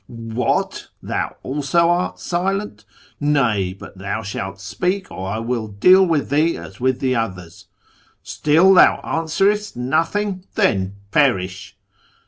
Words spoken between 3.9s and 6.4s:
thou shalt speak, or I wall deal with